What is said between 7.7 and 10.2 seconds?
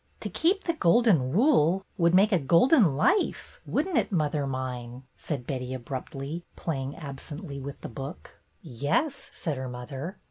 the book "Yes," said her mother.